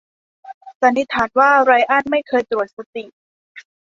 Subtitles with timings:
[0.81, 3.03] สันนิษฐานว่าไรอันไม่เคยตรวจสติ